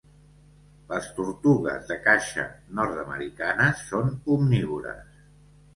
[0.93, 2.47] Les tortugues de caixa
[2.81, 5.27] nord-americanes són omnívores.